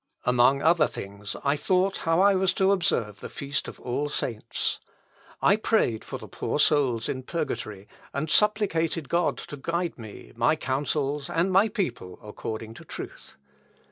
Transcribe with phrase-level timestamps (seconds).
[0.25, 4.79] Among other things, I thought how I was to observe the feast of All Saints.
[5.43, 10.55] I prayed for the poor souls in purgatory, and supplicated God to guide me, my
[10.55, 13.35] counsels, and my people, according to truth.